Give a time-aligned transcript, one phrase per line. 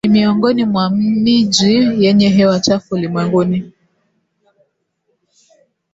[0.03, 3.73] ni miongoni mwa miji yenye hewa chafu ulimwenguni